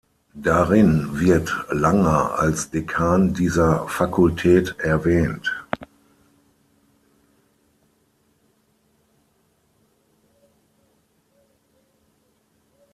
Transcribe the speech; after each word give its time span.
Darin 0.33 1.19
wird 1.19 1.67
Langer 1.69 2.39
als 2.39 2.71
Dekan 2.71 3.35
dieser 3.35 3.87
Fakultät 3.87 4.73
erwähnt. 4.79 5.51